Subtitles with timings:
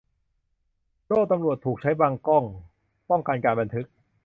[1.07, 2.43] โล่ตำรวจถูกใช้บังกล้อง
[3.09, 3.87] ป้องกันการบันทึก